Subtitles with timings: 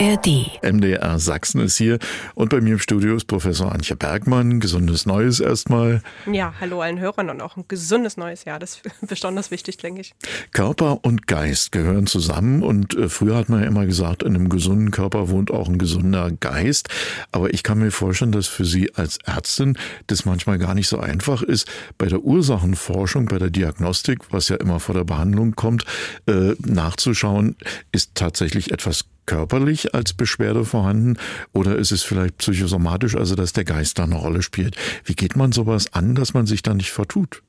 [0.00, 0.58] ARD.
[0.62, 1.98] MDR Sachsen ist hier
[2.34, 4.58] und bei mir im Studio ist Professor Antje Bergmann.
[4.58, 6.02] Gesundes Neues erstmal.
[6.30, 8.58] Ja, hallo allen Hörern und auch ein gesundes neues Jahr.
[8.58, 10.14] Das ist besonders wichtig, denke ich.
[10.52, 14.48] Körper und Geist gehören zusammen und äh, früher hat man ja immer gesagt, in einem
[14.48, 16.88] gesunden Körper wohnt auch ein gesunder Geist.
[17.30, 20.98] Aber ich kann mir vorstellen, dass für Sie als Ärztin das manchmal gar nicht so
[20.98, 21.68] einfach ist,
[21.98, 25.84] bei der Ursachenforschung, bei der Diagnostik, was ja immer vor der Behandlung kommt,
[26.26, 27.56] äh, nachzuschauen,
[27.92, 31.18] ist tatsächlich etwas körperlich als Beschwerde vorhanden
[31.52, 34.76] oder ist es vielleicht psychosomatisch, also dass der Geist da eine Rolle spielt?
[35.04, 37.42] Wie geht man sowas an, dass man sich da nicht vertut?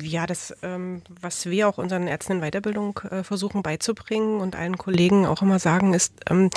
[0.00, 4.78] Ja, das, ähm, was wir auch unseren Ärzten in Weiterbildung äh, versuchen beizubringen und allen
[4.78, 6.50] Kollegen auch immer sagen, ist, ähm,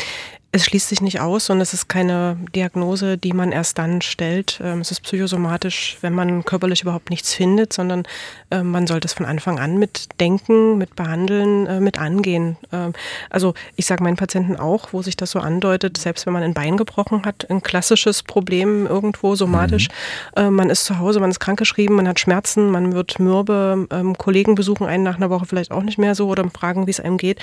[0.53, 4.61] es schließt sich nicht aus und es ist keine Diagnose, die man erst dann stellt.
[4.63, 8.03] Ähm, es ist psychosomatisch, wenn man körperlich überhaupt nichts findet, sondern
[8.49, 12.55] äh, man sollte es von Anfang an mitdenken, mit behandeln, äh, mit angehen.
[12.71, 12.93] Ähm,
[13.29, 16.53] also ich sage meinen Patienten auch, wo sich das so andeutet, selbst wenn man ein
[16.53, 19.89] Bein gebrochen hat, ein klassisches Problem irgendwo somatisch.
[20.35, 20.41] Mhm.
[20.41, 24.17] Äh, man ist zu Hause, man ist krankgeschrieben, man hat Schmerzen, man wird mürbe, ähm,
[24.17, 27.01] Kollegen besuchen einen nach einer Woche vielleicht auch nicht mehr so oder fragen, wie es
[27.01, 27.39] einem geht.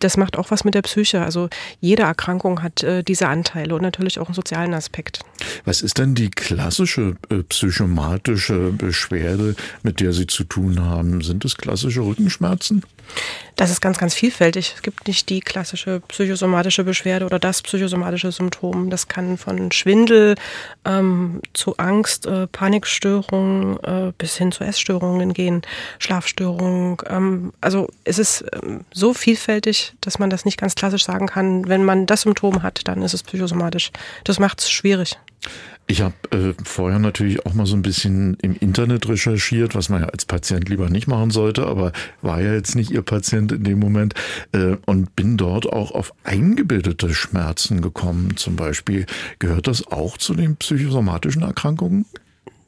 [0.00, 1.22] das macht auch was mit der Psyche.
[1.22, 1.48] Also
[1.80, 5.20] jeder Erkrankung hat äh, diese Anteile und natürlich auch einen sozialen Aspekt.
[5.64, 11.22] Was ist denn die klassische äh, psychomatische Beschwerde, mit der Sie zu tun haben?
[11.22, 12.84] Sind es klassische Rückenschmerzen?
[13.56, 14.72] Das ist ganz, ganz vielfältig.
[14.74, 18.90] Es gibt nicht die klassische psychosomatische Beschwerde oder das psychosomatische Symptom.
[18.90, 20.34] Das kann von Schwindel
[20.84, 25.62] ähm, zu Angst, äh, Panikstörungen äh, bis hin zu Essstörungen gehen,
[26.00, 26.96] Schlafstörungen.
[27.08, 31.68] Ähm, also es ist ähm, so vielfältig, dass man das nicht ganz klassisch sagen kann.
[31.68, 33.90] Wenn man das Symptom hat, dann ist es psychosomatisch.
[34.24, 35.16] Das macht es schwierig.
[35.86, 40.00] Ich habe äh, vorher natürlich auch mal so ein bisschen im Internet recherchiert, was man
[40.00, 43.64] ja als Patient lieber nicht machen sollte, aber war ja jetzt nicht Ihr Patient in
[43.64, 44.14] dem Moment
[44.52, 48.36] äh, und bin dort auch auf eingebildete Schmerzen gekommen.
[48.36, 49.04] Zum Beispiel
[49.38, 52.06] gehört das auch zu den psychosomatischen Erkrankungen?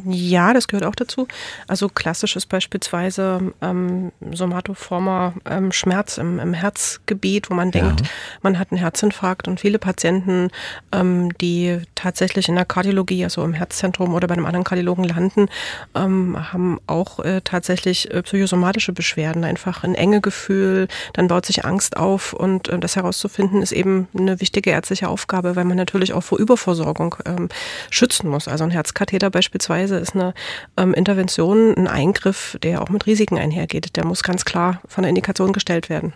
[0.08, 1.26] Ja, das gehört auch dazu.
[1.66, 8.06] Also klassisch ist beispielsweise ähm, somatoformer ähm, Schmerz im, im, Herzgebiet, wo man denkt, ja.
[8.40, 10.50] man hat einen Herzinfarkt und viele Patienten,
[10.92, 15.48] ähm, die tatsächlich in der Kardiologie, also im Herzzentrum oder bei einem anderen Kardiologen landen,
[15.96, 21.64] ähm, haben auch äh, tatsächlich äh, psychosomatische Beschwerden, einfach ein enge Gefühl, dann baut sich
[21.64, 26.12] Angst auf und äh, das herauszufinden ist eben eine wichtige ärztliche Aufgabe, weil man natürlich
[26.12, 27.48] auch vor Überversorgung ähm,
[27.90, 28.46] schützen muss.
[28.46, 30.34] Also ein Herzkatheter beispielsweise Weise ist eine
[30.76, 33.96] ähm, Intervention ein Eingriff, der auch mit Risiken einhergeht.
[33.96, 36.12] Der muss ganz klar von der Indikation gestellt werden.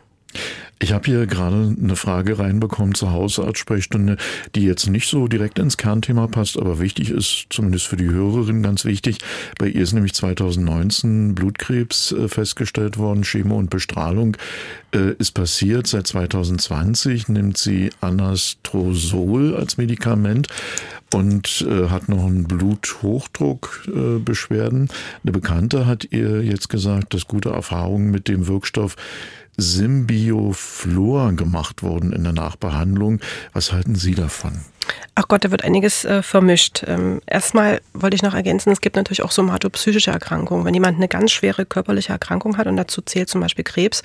[0.83, 4.17] Ich habe hier gerade eine Frage reinbekommen zur Hausarztsprechstunde,
[4.55, 8.63] die jetzt nicht so direkt ins Kernthema passt, aber wichtig ist, zumindest für die Hörerin
[8.63, 9.19] ganz wichtig.
[9.59, 14.39] Bei ihr ist nämlich 2019 Blutkrebs äh, festgestellt worden, Chemo und Bestrahlung
[14.95, 15.87] äh, ist passiert.
[15.87, 20.49] Seit 2020 nimmt sie Anastrozol als Medikament
[21.12, 24.89] und äh, hat noch einen Bluthochdruckbeschwerden.
[25.25, 28.97] Eine Bekannte hat ihr jetzt gesagt, dass gute Erfahrungen mit dem Wirkstoff
[29.60, 33.21] Symbioflor gemacht wurden in der Nachbehandlung.
[33.53, 34.60] Was halten Sie davon?
[35.15, 36.85] Ach Gott, da wird einiges äh, vermischt.
[36.87, 40.65] Ähm, erstmal wollte ich noch ergänzen, es gibt natürlich auch somatopsychische Erkrankungen.
[40.65, 44.03] Wenn jemand eine ganz schwere körperliche Erkrankung hat und dazu zählt zum Beispiel Krebs,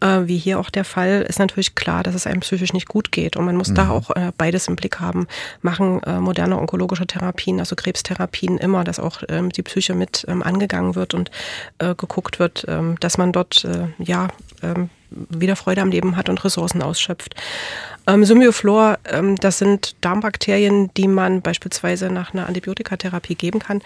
[0.00, 3.12] äh, wie hier auch der Fall, ist natürlich klar, dass es einem psychisch nicht gut
[3.12, 3.36] geht.
[3.36, 3.74] Und man muss mhm.
[3.76, 5.26] da auch äh, beides im Blick haben.
[5.62, 10.42] Machen äh, moderne onkologische Therapien, also Krebstherapien immer, dass auch ähm, die Psyche mit ähm,
[10.42, 11.30] angegangen wird und
[11.78, 14.28] äh, geguckt wird, ähm, dass man dort äh, ja
[14.62, 17.34] ähm, wieder Freude am Leben hat und Ressourcen ausschöpft.
[18.08, 23.82] Ähm, Symbioflor, ähm, das sind Darmbakterien, die man beispielsweise nach einer Antibiotikatherapie geben kann.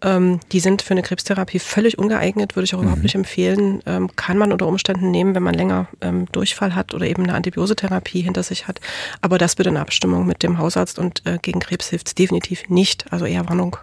[0.00, 2.84] Ähm, die sind für eine Krebstherapie völlig ungeeignet, würde ich auch mhm.
[2.84, 3.82] überhaupt nicht empfehlen.
[3.86, 7.34] Ähm, kann man unter Umständen nehmen, wenn man länger ähm, Durchfall hat oder eben eine
[7.34, 8.80] Antibiosetherapie hinter sich hat.
[9.20, 12.68] Aber das bitte in Abstimmung mit dem Hausarzt und äh, gegen Krebs hilft es definitiv
[12.68, 13.12] nicht.
[13.12, 13.76] Also eher Warnung.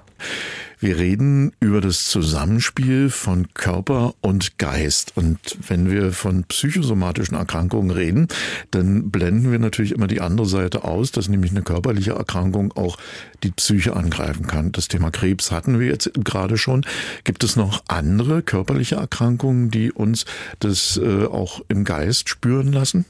[0.82, 5.14] Wir reden über das Zusammenspiel von Körper und Geist.
[5.16, 5.38] Und
[5.68, 8.28] wenn wir von psychosomatischen Erkrankungen reden,
[8.72, 12.98] dann blenden wir natürlich immer die andere Seite aus, dass nämlich eine körperliche Erkrankung auch
[13.44, 14.72] die Psyche angreifen kann.
[14.72, 16.84] Das Thema Krebs hatten wir jetzt gerade schon.
[17.26, 20.26] Gibt es noch andere körperliche Erkrankungen, die uns
[20.58, 23.06] das äh, auch im Geist spüren lassen?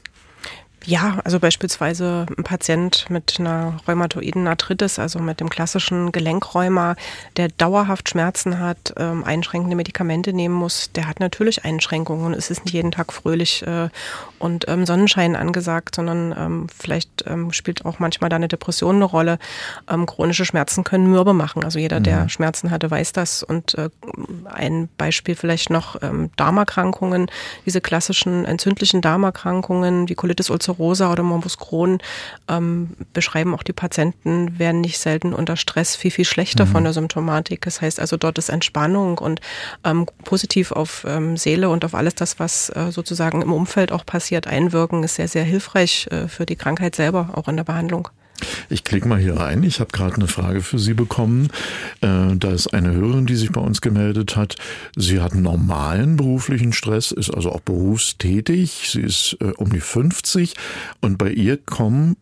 [0.84, 6.96] Ja, also beispielsweise ein Patient mit einer rheumatoiden Arthritis, also mit dem klassischen Gelenkräumer,
[7.36, 12.34] der dauerhaft Schmerzen hat, ähm, einschränkende Medikamente nehmen muss, der hat natürlich Einschränkungen.
[12.34, 13.90] Es ist nicht jeden Tag fröhlich äh,
[14.40, 19.04] und ähm, Sonnenschein angesagt, sondern ähm, vielleicht ähm, spielt auch manchmal da eine Depression eine
[19.04, 19.38] Rolle.
[19.88, 21.64] Ähm, chronische Schmerzen können mürbe machen.
[21.64, 22.28] Also jeder, der mhm.
[22.28, 23.44] Schmerzen hatte, weiß das.
[23.44, 23.88] Und äh,
[24.46, 27.30] ein Beispiel vielleicht noch ähm, Darmerkrankungen,
[27.66, 31.98] diese klassischen entzündlichen Darmerkrankungen wie Colitis ulcerosa Rosa oder Morbus Crohn
[32.48, 36.70] ähm, beschreiben auch die Patienten, werden nicht selten unter Stress viel, viel schlechter mhm.
[36.70, 37.62] von der Symptomatik.
[37.62, 39.40] Das heißt also, dort ist Entspannung und
[39.84, 44.06] ähm, positiv auf ähm, Seele und auf alles das, was äh, sozusagen im Umfeld auch
[44.06, 48.08] passiert, einwirken, ist sehr, sehr hilfreich äh, für die Krankheit selber, auch in der Behandlung.
[48.68, 49.62] Ich klicke mal hier rein.
[49.62, 51.48] Ich habe gerade eine Frage für Sie bekommen.
[52.00, 54.56] Äh, da ist eine Hörerin, die sich bei uns gemeldet hat.
[54.96, 58.88] Sie hat normalen beruflichen Stress, ist also auch berufstätig.
[58.90, 60.54] Sie ist äh, um die 50
[61.00, 62.16] und bei ihr kommen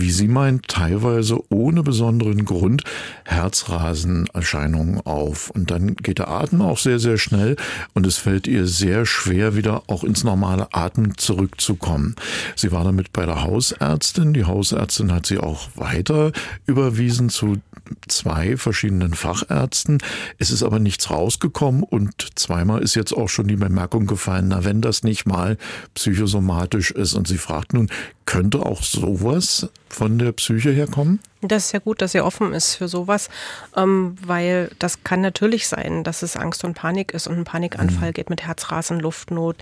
[0.00, 2.84] wie sie meint, teilweise ohne besonderen Grund
[3.24, 5.50] Herzrasenerscheinungen auf.
[5.50, 7.56] Und dann geht der Atem auch sehr, sehr schnell
[7.94, 12.16] und es fällt ihr sehr schwer, wieder auch ins normale Atmen zurückzukommen.
[12.56, 14.32] Sie war damit bei der Hausärztin.
[14.32, 16.32] Die Hausärztin hat sie auch weiter
[16.66, 17.58] überwiesen zu
[18.06, 19.98] zwei verschiedenen Fachärzten.
[20.38, 24.64] Es ist aber nichts rausgekommen und zweimal ist jetzt auch schon die Bemerkung gefallen, na
[24.64, 25.56] wenn das nicht mal
[25.94, 27.14] psychosomatisch ist.
[27.14, 27.88] Und sie fragt nun,
[28.28, 31.18] könnte auch sowas von der Psyche herkommen?
[31.40, 33.30] Das ist ja gut, dass er offen ist für sowas,
[33.74, 38.10] ähm, weil das kann natürlich sein, dass es Angst und Panik ist und ein Panikanfall
[38.10, 38.12] mhm.
[38.12, 39.56] geht mit Herzrasen, Luftnot,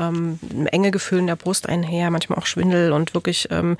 [0.00, 0.40] ähm,
[0.72, 3.76] enge Gefühl in der Brust einher, manchmal auch Schwindel und wirklich ähm,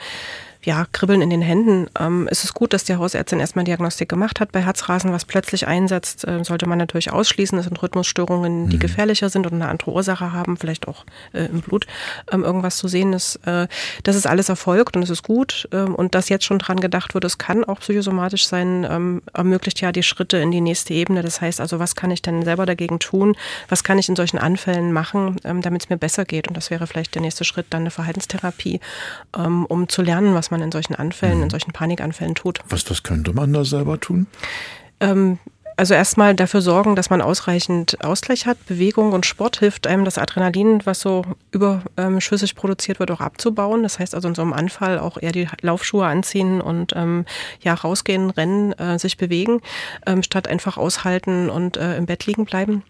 [0.65, 1.89] ja, Kribbeln in den Händen.
[1.99, 4.51] Ähm, es ist gut, dass die Hausärztin erstmal Diagnostik gemacht hat.
[4.51, 7.57] Bei Herzrasen, was plötzlich einsetzt, äh, sollte man natürlich ausschließen.
[7.57, 8.81] Das sind Rhythmusstörungen, die mhm.
[8.81, 11.87] gefährlicher sind und eine andere Ursache haben, vielleicht auch äh, im Blut
[12.33, 13.37] ähm, irgendwas zu sehen ist.
[13.47, 13.69] Äh,
[14.03, 15.69] das ist alles erfolgt und es ist gut.
[15.73, 19.81] Ähm, und dass jetzt schon dran gedacht wird, es kann auch psychosomatisch sein, ähm, ermöglicht
[19.81, 21.23] ja die Schritte in die nächste Ebene.
[21.23, 23.37] Das heißt also, was kann ich denn selber dagegen tun?
[23.69, 26.49] Was kann ich in solchen Anfällen machen, ähm, damit es mir besser geht?
[26.49, 28.81] Und das wäre vielleicht der nächste Schritt, dann eine Verhaltenstherapie,
[29.37, 31.45] ähm, um zu lernen, was man in solchen Anfällen, mhm.
[31.45, 32.61] in solchen Panikanfällen tut.
[32.69, 34.27] Was, was könnte man da selber tun?
[35.01, 35.39] Ähm,
[35.77, 38.65] also erstmal dafür sorgen, dass man ausreichend Ausgleich hat.
[38.67, 43.83] Bewegung und Sport hilft einem, das Adrenalin, was so überschüssig produziert wird, auch abzubauen.
[43.83, 47.27] Das heißt also in so einem Anfall auch eher die Laufschuhe anziehen und ähm,
[47.61, 49.61] ja rausgehen, rennen, äh, sich bewegen,
[50.07, 52.83] ähm, statt einfach aushalten und äh, im Bett liegen bleiben.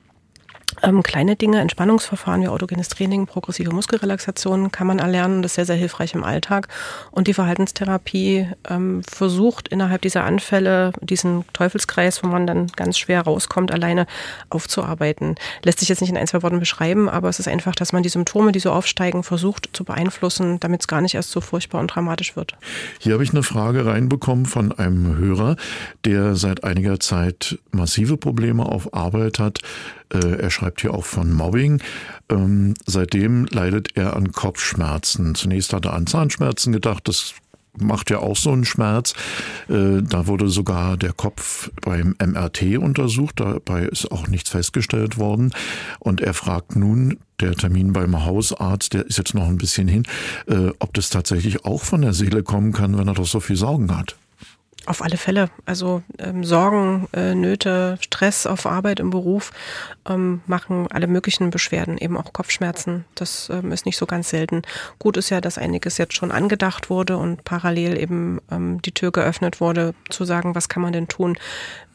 [0.82, 5.43] Ähm, kleine Dinge, Entspannungsverfahren wie autogenes Training, progressive Muskelrelaxation kann man erlernen.
[5.43, 6.69] Das ist sehr, sehr hilfreich im Alltag.
[7.11, 13.23] Und die Verhaltenstherapie ähm, versucht innerhalb dieser Anfälle diesen Teufelskreis, wo man dann ganz schwer
[13.23, 14.06] rauskommt, alleine
[14.50, 15.35] aufzuarbeiten.
[15.65, 18.03] Lässt sich jetzt nicht in ein, zwei Worten beschreiben, aber es ist einfach, dass man
[18.03, 21.81] die Symptome, die so aufsteigen, versucht zu beeinflussen, damit es gar nicht erst so furchtbar
[21.81, 22.55] und dramatisch wird.
[23.00, 25.56] Hier habe ich eine Frage reinbekommen von einem Hörer,
[26.05, 29.61] der seit einiger Zeit massive Probleme auf Arbeit hat
[30.16, 31.82] er schreibt hier auch von Mobbing.
[32.31, 35.34] Ähm, seitdem leidet er an Kopfschmerzen.
[35.34, 37.34] Zunächst hat er an Zahnschmerzen gedacht, das
[37.81, 39.14] macht ja auch so einen Schmerz.
[39.69, 45.52] Äh, da wurde sogar der Kopf beim MRT untersucht, dabei ist auch nichts festgestellt worden.
[45.99, 50.05] Und er fragt nun, der Termin beim Hausarzt, der ist jetzt noch ein bisschen hin,
[50.46, 53.56] äh, ob das tatsächlich auch von der Seele kommen kann, wenn er doch so viel
[53.56, 54.16] Sorgen hat.
[54.88, 55.50] Auf alle Fälle.
[55.67, 59.52] Also ähm, Sorgen, äh, Nöte, Stress auf Arbeit, im Beruf
[60.08, 63.05] ähm, machen alle möglichen Beschwerden, eben auch Kopfschmerzen.
[63.14, 64.62] Das ähm, ist nicht so ganz selten.
[64.99, 69.12] Gut ist ja, dass einiges jetzt schon angedacht wurde und parallel eben ähm, die Tür
[69.12, 71.37] geöffnet wurde, zu sagen, was kann man denn tun,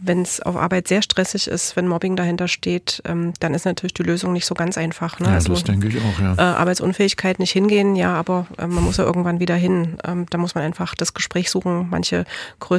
[0.06, 3.94] wenn es auf Arbeit sehr stressig ist, wenn Mobbing dahinter steht, ähm, dann ist natürlich
[3.94, 5.19] die Lösung nicht so ganz einfach.
[5.19, 5.28] Ne?
[5.28, 6.36] Ja, also, das denke ich auch, ja.
[6.36, 9.98] Äh, Arbeitsunfähigkeit nicht hingehen, ja, aber äh, man muss ja irgendwann wieder hin.
[10.03, 11.88] Ähm, da muss man einfach das Gespräch suchen.
[11.89, 12.25] Manche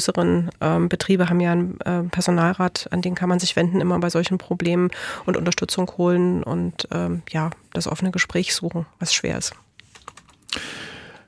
[0.04, 3.98] größeren ähm, Betriebe haben ja einen äh, Personalrat, an den kann man sich wenden, immer
[3.98, 4.90] bei solchen Problemen
[5.24, 9.54] und Unterstützung holen und ähm, ja, das offene Gespräch suchen, was schwer ist.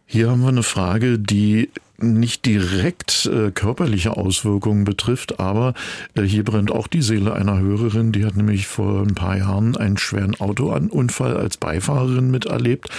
[0.04, 5.74] Hier haben wir eine Frage, die nicht direkt äh, körperliche Auswirkungen betrifft, aber
[6.14, 9.76] äh, hier brennt auch die Seele einer Hörerin, die hat nämlich vor ein paar Jahren
[9.76, 12.90] einen schweren Autounfall als Beifahrerin miterlebt.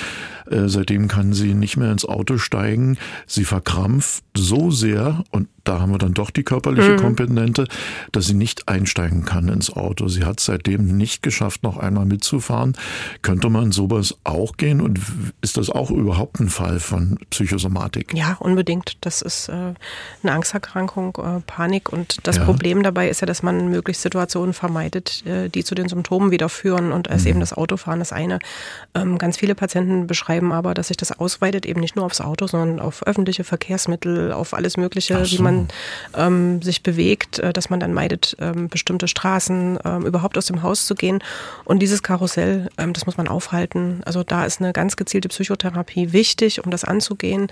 [0.50, 2.98] Äh, seitdem kann sie nicht mehr ins Auto steigen.
[3.26, 6.98] Sie verkrampft so sehr und da haben wir dann doch die körperliche mhm.
[6.98, 7.68] Komponente,
[8.14, 10.08] dass sie nicht einsteigen kann ins Auto.
[10.08, 12.74] Sie hat seitdem nicht geschafft, noch einmal mitzufahren.
[13.22, 15.02] Könnte man sowas auch gehen und
[15.42, 18.14] ist das auch überhaupt ein Fall von Psychosomatik?
[18.14, 18.87] Ja, unbedingt.
[19.02, 22.46] Das ist äh, eine Angsterkrankung, äh, Panik und das ja.
[22.46, 26.50] Problem dabei ist ja, dass man möglichst Situationen vermeidet, äh, die zu den Symptomen wieder
[26.50, 27.30] führen und als mhm.
[27.30, 28.40] eben das Autofahren das eine.
[28.96, 32.48] Ähm, ganz viele Patienten beschreiben aber, dass sich das ausweitet eben nicht nur aufs Auto,
[32.48, 35.38] sondern auf öffentliche Verkehrsmittel, auf alles Mögliche, so.
[35.38, 35.68] wie man
[36.16, 40.64] ähm, sich bewegt, äh, dass man dann meidet, ähm, bestimmte Straßen ähm, überhaupt aus dem
[40.64, 41.24] Haus zu gehen.
[41.66, 44.02] Und dieses Karussell, ähm, das muss man aufhalten.
[44.06, 47.48] Also da ist eine ganz gezielte Psychotherapie wichtig, um das anzugehen.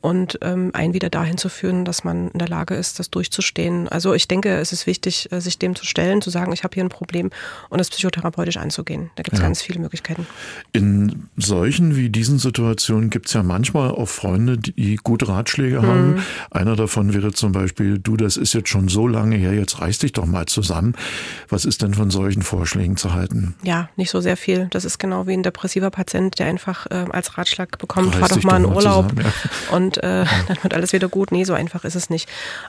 [0.00, 3.88] Und ähm, einen wieder dahin zu führen, dass man in der Lage ist, das durchzustehen.
[3.88, 6.74] Also ich denke, es ist wichtig, äh, sich dem zu stellen, zu sagen, ich habe
[6.74, 7.30] hier ein Problem
[7.68, 9.10] und das psychotherapeutisch anzugehen.
[9.16, 9.46] Da gibt es ja.
[9.46, 10.26] ganz viele Möglichkeiten.
[10.72, 15.86] In solchen wie diesen Situationen gibt es ja manchmal auch Freunde, die gute Ratschläge mhm.
[15.86, 16.24] haben.
[16.50, 19.98] Einer davon wäre zum Beispiel, du, das ist jetzt schon so lange her, jetzt reiß
[19.98, 20.94] dich doch mal zusammen.
[21.48, 23.56] Was ist denn von solchen Vorschlägen zu halten?
[23.62, 24.68] Ja, nicht so sehr viel.
[24.70, 28.42] Das ist genau wie ein depressiver Patient, der einfach äh, als Ratschlag bekommt, fahr doch
[28.42, 29.32] mal in Urlaub zusammen,
[29.70, 29.76] ja.
[29.76, 31.32] und äh, dann wird alles wieder gut.
[31.32, 32.28] Nee, so einfach ist es nicht.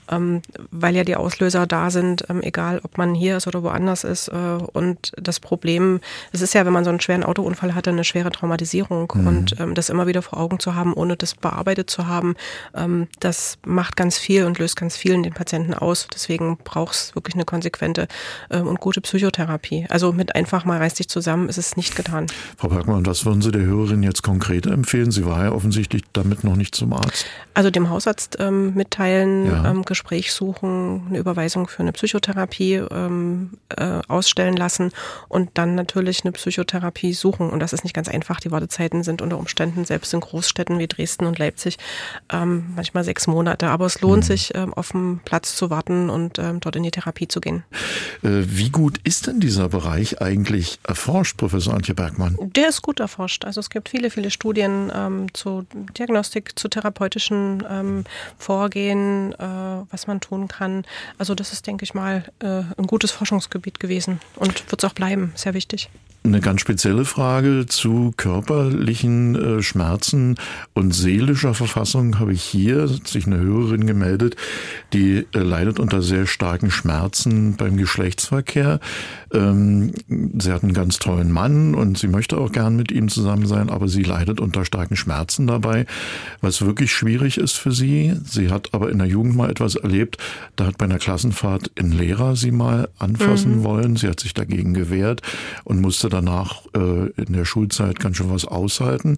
[0.10, 4.06] Ähm, weil ja die Auslöser da sind, ähm, egal ob man hier ist oder woanders
[4.06, 4.30] ist.
[4.30, 6.00] Äh, und das Problem,
[6.32, 9.12] es ist ja, wenn man so einen schweren Autounfall hatte, eine schwere Traumatisierung.
[9.14, 9.28] Mhm.
[9.28, 12.36] Und ähm, das immer wieder vor Augen zu haben, ohne das bearbeitet zu haben,
[12.74, 16.08] ähm, das macht ganz viel und löst ganz viel in den Patienten aus.
[16.14, 18.08] Deswegen braucht es wirklich eine konsequente
[18.50, 19.86] ähm, und gute Psychotherapie.
[19.90, 22.28] Also mit einfach mal reiß dich zusammen ist es nicht getan.
[22.58, 25.12] Frau Bergmann, was würden Sie der Hörerin jetzt konkret empfehlen?
[25.12, 27.09] Sie war ja offensichtlich damit noch nicht zum Arzt.
[27.54, 29.70] Also dem Hausarzt ähm, mitteilen, ja.
[29.70, 34.92] ähm, Gespräch suchen, eine Überweisung für eine Psychotherapie ähm, äh, ausstellen lassen
[35.28, 37.50] und dann natürlich eine Psychotherapie suchen.
[37.50, 38.40] Und das ist nicht ganz einfach.
[38.40, 41.78] Die Wartezeiten sind unter Umständen selbst in Großstädten wie Dresden und Leipzig
[42.32, 43.68] ähm, manchmal sechs Monate.
[43.68, 44.28] Aber es lohnt mhm.
[44.28, 47.64] sich, ähm, auf dem Platz zu warten und ähm, dort in die Therapie zu gehen.
[48.24, 52.38] Äh, wie gut ist denn dieser Bereich eigentlich erforscht, Professor Antje Bergmann?
[52.40, 53.46] Der ist gut erforscht.
[53.46, 55.66] Also es gibt viele, viele Studien ähm, zu
[55.98, 58.04] Diagnostik, zu therapeutischen ähm,
[58.38, 59.38] Vorgehen, äh,
[59.90, 60.86] was man tun kann.
[61.18, 64.94] Also das ist, denke ich mal, äh, ein gutes Forschungsgebiet gewesen und wird es auch
[64.94, 65.32] bleiben.
[65.36, 65.90] Sehr wichtig.
[66.22, 70.36] Eine ganz spezielle Frage zu körperlichen äh, Schmerzen
[70.74, 74.36] und seelischer Verfassung habe ich hier, hat sich eine Hörerin gemeldet,
[74.92, 78.82] die äh, leidet unter sehr starken Schmerzen beim Geschlechtsverkehr.
[79.34, 79.94] Ähm,
[80.38, 83.70] sie hat einen ganz tollen Mann und sie möchte auch gern mit ihm zusammen sein,
[83.70, 85.86] aber sie leidet unter starken Schmerzen dabei,
[86.42, 88.14] was wirklich schwierig ist für sie.
[88.26, 90.18] Sie hat aber in der Jugend mal etwas erlebt,
[90.58, 93.64] da hat bei einer Klassenfahrt ein Lehrer sie mal anfassen mhm.
[93.64, 93.96] wollen.
[93.96, 95.22] Sie hat sich dagegen gewehrt
[95.64, 99.18] und musste danach äh, in der Schulzeit ganz schön was aushalten.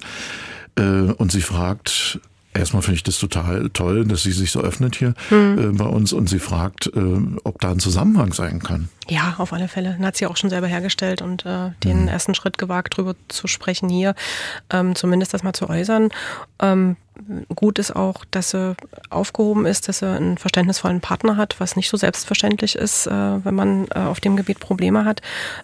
[0.76, 2.20] Äh, und sie fragt,
[2.54, 5.58] Erstmal finde ich das total toll, dass sie sich so öffnet hier mhm.
[5.58, 8.90] äh, bei uns und sie fragt, äh, ob da ein Zusammenhang sein kann.
[9.08, 9.96] Ja, auf alle Fälle.
[9.98, 12.08] Dann hat sie auch schon selber hergestellt und äh, den mhm.
[12.10, 14.16] ersten Schritt gewagt, drüber zu sprechen hier,
[14.70, 16.10] ähm, zumindest das mal zu äußern.
[16.60, 16.98] Ähm,
[17.56, 18.76] gut ist auch, dass sie
[19.10, 23.56] aufgehoben ist, dass sie einen verständnisvollen Partner hat, was nicht so selbstverständlich ist, äh, wenn
[23.56, 25.22] man äh, auf dem Gebiet Probleme hat,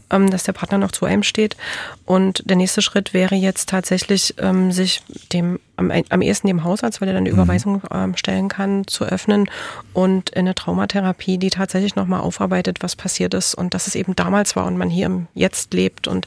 [0.09, 1.57] ähm, dass der Partner noch zu einem steht.
[2.05, 7.01] Und der nächste Schritt wäre jetzt tatsächlich, ähm, sich dem am, am ehesten dem Hausarzt,
[7.01, 7.39] weil er dann eine mhm.
[7.39, 9.47] Überweisung ähm, stellen kann, zu öffnen
[9.93, 14.15] und in eine Traumatherapie, die tatsächlich nochmal aufarbeitet, was passiert ist und dass es eben
[14.15, 16.25] damals war und man hier im Jetzt lebt und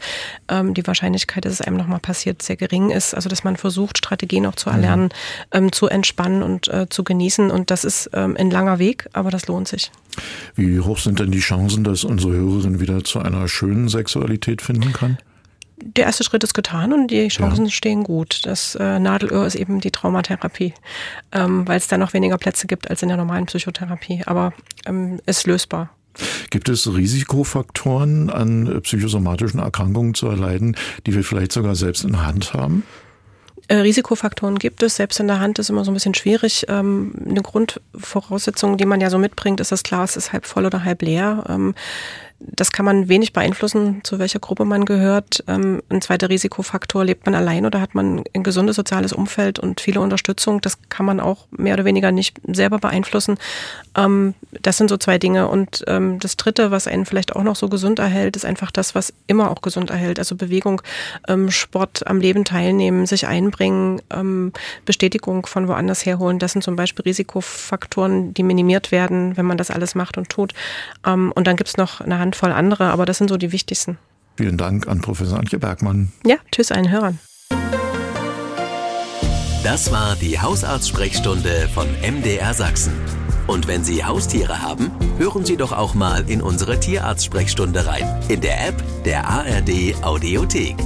[0.48, 3.14] die Wahrscheinlichkeit, dass es einem nochmal passiert, sehr gering ist.
[3.14, 5.10] Also dass man versucht, Strategien auch zu erlernen, mhm
[5.52, 7.50] ähm, zu entspannen und äh, zu genießen.
[7.50, 9.90] Und das ist ähm, ein langer Weg, aber das lohnt sich.
[10.54, 14.92] Wie hoch sind denn die Chancen, dass unsere Hörerin wieder zu einer schönen Sexualität finden
[14.92, 15.18] kann?
[15.82, 17.70] der erste Schritt ist getan und die Chancen ja.
[17.70, 18.42] stehen gut.
[18.44, 20.74] Das äh, Nadelöhr ist eben die Traumatherapie,
[21.32, 24.22] ähm, weil es da noch weniger Plätze gibt als in der normalen Psychotherapie.
[24.26, 24.52] Aber
[24.86, 25.90] ähm, ist lösbar.
[26.50, 32.26] Gibt es Risikofaktoren an psychosomatischen Erkrankungen zu erleiden, die wir vielleicht sogar selbst in der
[32.26, 32.82] Hand haben?
[33.70, 34.96] Äh, Risikofaktoren gibt es.
[34.96, 36.66] Selbst in der Hand ist immer so ein bisschen schwierig.
[36.66, 40.82] Ähm, eine Grundvoraussetzung, die man ja so mitbringt, ist das Glas ist halb voll oder
[40.82, 41.44] halb leer.
[41.48, 41.76] Ähm,
[42.40, 45.44] das kann man wenig beeinflussen, zu welcher Gruppe man gehört.
[45.46, 49.80] Ähm, ein zweiter Risikofaktor, lebt man allein oder hat man ein gesundes soziales Umfeld und
[49.80, 50.60] viele Unterstützung?
[50.62, 53.36] Das kann man auch mehr oder weniger nicht selber beeinflussen.
[53.94, 55.48] Ähm, das sind so zwei Dinge.
[55.48, 58.94] Und ähm, das dritte, was einen vielleicht auch noch so gesund erhält, ist einfach das,
[58.94, 60.18] was immer auch gesund erhält.
[60.18, 60.82] Also Bewegung,
[61.48, 64.00] Sport, am Leben teilnehmen, sich einbringen,
[64.84, 66.38] Bestätigung von woanders herholen.
[66.38, 70.52] Das sind zum Beispiel Risikofaktoren, die minimiert werden, wenn man das alles macht und tut.
[71.04, 73.98] und dann gibt es noch eine Hand Handvoll andere, aber das sind so die wichtigsten.
[74.36, 76.12] Vielen Dank an Professor Antje Bergmann.
[76.24, 77.18] Ja, tschüss allen Hörern.
[79.64, 82.92] Das war die Hausarzt-Sprechstunde von MDR Sachsen.
[83.46, 88.06] Und wenn Sie Haustiere haben, hören Sie doch auch mal in unsere Tierarzt-Sprechstunde rein.
[88.28, 90.76] In der App der ARD Audiothek.